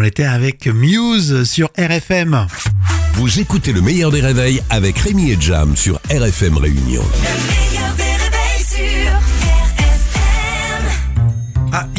On 0.00 0.02
était 0.04 0.22
avec 0.22 0.68
Muse 0.68 1.42
sur 1.42 1.70
RFM. 1.76 2.46
Vous 3.14 3.40
écoutez 3.40 3.72
le 3.72 3.80
meilleur 3.80 4.12
des 4.12 4.20
réveils 4.20 4.62
avec 4.70 4.96
Rémi 4.96 5.32
et 5.32 5.36
Jam 5.40 5.74
sur 5.74 5.96
RFM 6.08 6.56
Réunion. 6.56 7.02
Le 7.02 7.74
meilleur 7.74 7.96
des 7.96 8.07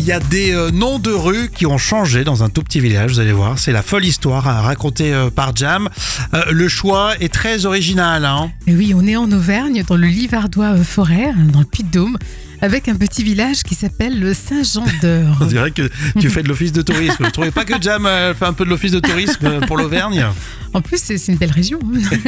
y 0.09 0.11
a 0.11 0.19
des 0.19 0.55
euh, 0.55 0.71
noms 0.71 0.97
de 0.97 1.11
rues 1.11 1.51
qui 1.53 1.67
ont 1.67 1.77
changé 1.77 2.23
dans 2.23 2.41
un 2.43 2.49
tout 2.49 2.63
petit 2.63 2.79
village, 2.79 3.11
vous 3.11 3.19
allez 3.19 3.31
voir. 3.31 3.59
C'est 3.59 3.71
la 3.71 3.83
folle 3.83 4.03
histoire 4.03 4.47
à 4.47 4.59
raconter 4.61 5.13
euh, 5.13 5.29
par 5.29 5.55
Jam. 5.55 5.87
Euh, 6.33 6.45
le 6.49 6.67
choix 6.67 7.13
est 7.19 7.31
très 7.31 7.67
original. 7.67 8.25
Hein. 8.25 8.49
Et 8.65 8.73
oui, 8.73 8.93
on 8.95 9.05
est 9.05 9.15
en 9.15 9.31
Auvergne, 9.31 9.83
dans 9.87 9.97
le 9.97 10.07
Livardois 10.07 10.77
forêt, 10.77 11.31
dans 11.53 11.59
le 11.59 11.65
Puy-de-Dôme, 11.65 12.17
avec 12.59 12.87
un 12.87 12.95
petit 12.95 13.23
village 13.23 13.61
qui 13.61 13.75
s'appelle 13.75 14.19
le 14.19 14.33
Saint-Jean-d'Eur. 14.33 15.37
On 15.41 15.45
dirait 15.45 15.69
que 15.69 15.87
tu 16.19 16.29
fais 16.31 16.41
de 16.41 16.47
l'office 16.47 16.71
de 16.71 16.81
tourisme. 16.81 17.25
Vous 17.25 17.31
trouvez 17.31 17.51
pas 17.51 17.63
que 17.63 17.79
Jam 17.79 18.09
fait 18.35 18.45
un 18.45 18.53
peu 18.53 18.65
de 18.65 18.71
l'office 18.71 18.91
de 18.91 18.99
tourisme 18.99 19.59
pour 19.67 19.77
l'Auvergne? 19.77 20.25
En 20.73 20.81
plus, 20.81 21.01
c'est 21.01 21.27
une 21.27 21.37
belle 21.37 21.51
région. 21.51 21.79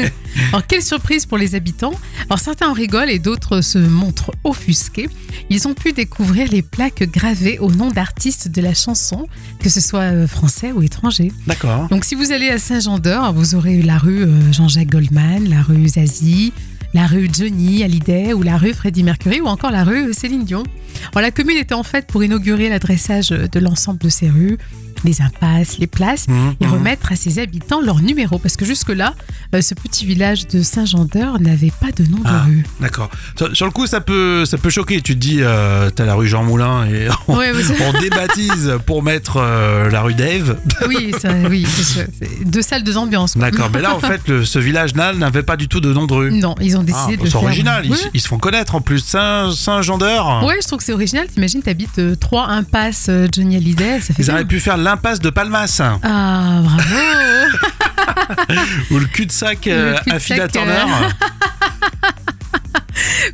Alors, 0.50 0.66
quelle 0.66 0.82
surprise 0.82 1.26
pour 1.26 1.38
les 1.38 1.56
habitants. 1.56 1.94
Alors, 2.26 2.40
certains 2.40 2.70
en 2.70 2.74
rigolent 2.74 3.10
et 3.10 3.20
d'autres 3.20 3.62
se 3.62 3.78
montrent 3.78 4.32
offusqués. 4.44 5.10
Ils 5.50 5.68
ont 5.68 5.74
pu 5.74 5.94
découvrir 5.94 6.50
les 6.50 6.62
plaques 6.62 7.04
gravées 7.04 7.60
au 7.60 7.72
nom 7.72 7.90
d'artistes 7.90 8.50
de 8.50 8.62
la 8.62 8.74
chanson, 8.74 9.28
que 9.60 9.70
ce 9.70 9.80
soit 9.80 10.12
euh, 10.12 10.28
français 10.28 10.72
ou 10.72 10.82
étrangers. 10.82 11.32
D'accord. 11.46 11.88
Donc, 11.90 12.06
si 12.06 12.16
vous 12.16 12.32
allez 12.32 12.50
à 12.50 12.58
Saint-Jean-d'Eur, 12.58 13.34
vous 13.34 13.56
aurez 13.56 13.82
la 13.82 13.98
rue 13.98 14.24
euh, 14.24 14.52
Jean-Jacques 14.52 14.92
Goldman, 14.92 15.48
la 15.50 15.62
rue 15.62 15.88
Zazie, 15.88 16.54
la 16.94 17.08
rue 17.08 17.30
Johnny 17.32 17.84
Hallyday 17.84 18.34
ou 18.34 18.42
la 18.42 18.58
rue 18.58 18.74
Freddie 18.74 19.04
Mercury 19.04 19.40
ou 19.40 19.46
encore 19.46 19.72
la 19.72 19.84
rue 19.84 20.14
Céline 20.14 20.46
Dion. 20.46 20.64
Alors, 21.14 21.22
la 21.22 21.32
commune 21.32 21.58
était 21.58 21.76
en 21.76 21.84
fait 21.84 22.08
pour 22.08 22.24
inaugurer 22.24 22.70
l'adressage 22.70 23.30
de 23.30 23.60
l'ensemble 23.60 24.00
de 24.00 24.10
ces 24.10 24.30
rues, 24.30 24.58
les 25.04 25.22
impasses, 25.22 25.78
les 25.78 25.88
places 25.88 26.28
Mhm, 26.28 26.56
et 26.60 26.66
mhm. 26.66 26.74
remettre 26.74 27.12
à 27.12 27.16
ses 27.16 27.40
habitants 27.40 27.82
leur 27.82 28.02
numéro. 28.02 28.38
Parce 28.40 28.56
que 28.58 28.66
jusque-là, 28.66 29.14
euh, 29.56 29.62
ce 29.62 29.74
petit 29.74 30.06
village 30.06 30.48
de 30.48 30.62
Saint-Jean-d'Eur 30.62 31.40
n'avait 31.40 31.72
pas 31.82 31.92
de 31.92 32.10
nom 32.10 32.18
de 32.18 32.24
Ah. 32.26 32.44
rue. 32.46 32.66
D'accord. 32.80 33.10
Sur, 33.38 33.56
sur 33.56 33.66
le 33.66 33.72
coup, 33.72 33.88
ça 33.88 34.02
peut, 34.02 34.46
ça 34.46 34.58
peut 34.58 34.70
choquer. 34.70 35.02
Tu 35.02 35.16
te 35.16 35.20
dis, 35.20 35.38
euh, 35.42 35.90
t'as 35.90 36.06
la 36.06 36.16
rue 36.16 36.28
Jean 36.28 36.44
Moulin 36.44 36.86
et 36.86 37.08
on, 37.28 37.38
Ouais, 37.38 37.52
mais 37.54 37.64
ça- 37.64 37.74
on 37.94 38.00
débaptise 38.00 38.74
pour 38.86 39.04
mettre 39.04 39.38
euh, 39.38 39.90
la 39.90 40.02
rue 40.02 40.14
Dave. 40.14 40.58
oui, 40.88 41.12
ça- 41.20 41.34
oui, 41.50 41.66
c'est 41.68 42.08
deux 42.46 42.62
salles, 42.62 42.84
deux 42.84 42.98
ambiances. 42.98 43.38
D'accord. 43.38 43.70
Mais 43.74 43.82
là, 43.82 43.96
en 43.96 44.00
fait, 44.08 44.22
le- 44.28 44.46
ce 44.46 44.60
village-là 44.60 45.14
n'avait 45.14 45.44
pas 45.44 45.58
du 45.58 45.68
tout 45.68 45.82
de 45.82 45.92
nom 45.94 46.06
de 46.06 46.14
rue. 46.14 46.32
Non, 46.32 46.56
ils 46.62 46.78
ont 46.78 46.82
Ah, 46.82 46.84
décidé 46.84 47.18
bah, 47.18 47.24
de 47.24 47.28
c'est 47.28 47.32
faire. 47.32 47.44
original. 47.44 47.86
Ils, 48.14 48.22
se 48.22 48.28
font 48.28 48.38
connaître 48.38 48.76
en 48.76 48.82
plus. 48.82 49.00
Saint, 49.00 49.52
Saint-Jean 49.56 49.98
d'Heure. 49.98 50.44
Ouais, 50.46 50.56
je 50.62 50.68
trouve 50.68 50.80
que 50.80 50.86
c'est 50.86 50.94
original. 50.94 51.28
T'imagines, 51.28 51.62
t'habites 51.62 52.20
3 52.20 52.48
impasses 52.48 53.10
Johnny 53.34 53.56
Hallyday, 53.56 54.00
ça 54.02 54.14
fait 54.14 54.24
Ils 54.24 54.32
auraient 54.32 54.46
pu 54.46 54.60
faire 54.60 54.78
l'impasse 54.92 55.22
de 55.22 55.30
Palmas 55.30 55.82
Ah, 56.04 56.60
bravo 56.64 56.96
ou 58.92 59.00
le 59.00 59.06
cul-de-sac 59.06 59.68
euh, 59.68 59.94
Le 59.94 59.98
cul-de-sac, 60.00 60.14
Affida 60.14 60.44
euh. 60.44 60.48
Turner. 60.50 60.86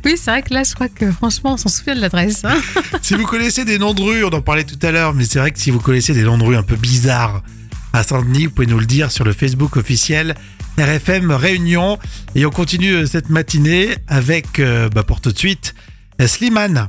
Oui, 0.04 0.14
c'est 0.16 0.30
vrai 0.30 0.42
que 0.42 0.54
là, 0.54 0.62
je 0.62 0.74
crois 0.74 0.88
que 0.88 1.10
franchement, 1.10 1.54
on 1.54 1.56
s'en 1.56 1.68
souvient 1.68 1.96
de 1.96 2.00
l'adresse. 2.00 2.44
hein. 2.44 2.54
si 3.02 3.14
vous 3.14 3.26
connaissez 3.26 3.64
des 3.64 3.78
noms 3.78 3.92
de 3.92 4.00
rues, 4.00 4.24
on 4.24 4.28
en 4.28 4.40
parlait 4.40 4.62
tout 4.62 4.78
à 4.86 4.92
l'heure, 4.92 5.14
mais 5.14 5.24
c'est 5.24 5.40
vrai 5.40 5.50
que 5.50 5.58
si 5.58 5.72
vous 5.72 5.80
connaissez 5.80 6.14
des 6.14 6.22
noms 6.22 6.38
de 6.38 6.44
rues 6.44 6.56
un 6.56 6.62
peu 6.62 6.76
bizarres 6.76 7.42
à 7.92 8.04
Saint-Denis, 8.04 8.46
vous 8.46 8.52
pouvez 8.52 8.68
nous 8.68 8.78
le 8.78 8.86
dire 8.86 9.10
sur 9.10 9.24
le 9.24 9.32
Facebook 9.32 9.76
officiel 9.76 10.36
RFM 10.78 11.32
Réunion. 11.32 11.98
Et 12.36 12.46
on 12.46 12.50
continue 12.50 12.92
euh, 12.92 13.06
cette 13.06 13.30
matinée 13.30 13.96
avec, 14.06 14.60
euh, 14.60 14.88
bah, 14.88 15.02
pour 15.02 15.20
tout 15.20 15.32
de 15.32 15.38
suite, 15.38 15.74
Slimane. 16.24 16.88